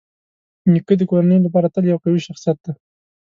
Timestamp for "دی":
2.65-2.71